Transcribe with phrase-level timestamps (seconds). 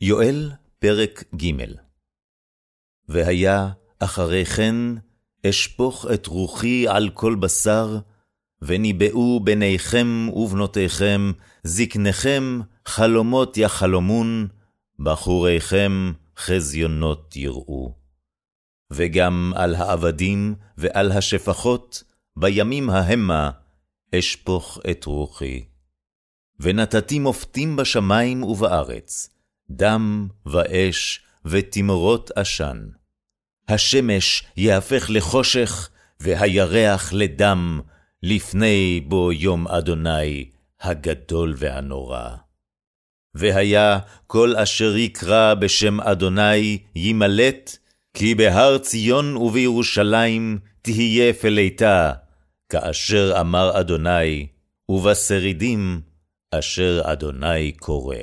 [0.00, 1.52] יואל, פרק ג'
[3.08, 3.68] והיה
[3.98, 4.74] אחרי כן,
[5.46, 7.98] אשפוך את רוחי על כל בשר,
[8.62, 11.32] וניבאו בניכם ובנותיכם,
[11.64, 14.48] זקניכם חלומות יחלומון,
[14.98, 17.94] בחוריכם חזיונות יראו.
[18.92, 22.02] וגם על העבדים ועל השפחות,
[22.36, 23.50] בימים ההמה,
[24.18, 25.64] אשפוך את רוחי.
[26.60, 29.35] ונתתי מופתים בשמים ובארץ,
[29.70, 32.86] דם ואש ותמרות עשן.
[33.68, 37.80] השמש יהפך לחושך, והירח לדם,
[38.22, 40.50] לפני בו יום אדוני
[40.80, 42.28] הגדול והנורא.
[43.34, 47.76] והיה כל אשר יקרא בשם אדוני ימלט,
[48.14, 52.12] כי בהר ציון ובירושלים תהיה פליטה,
[52.68, 54.46] כאשר אמר אדוני,
[54.88, 56.00] ובשרידים
[56.50, 58.16] אשר אדוני קורא.